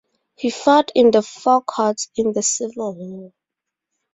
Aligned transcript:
He 0.35 0.49
fought 0.49 0.91
in 0.95 1.11
the 1.11 1.21
Four 1.21 1.61
Courts 1.61 2.09
in 2.15 2.33
the 2.33 2.41
Civil 2.41 2.95
War. 2.95 3.33